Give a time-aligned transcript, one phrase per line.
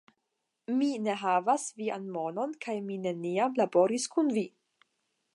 [0.77, 4.45] Mi ne havas vian monon kaj mi neniam laboris kun vi!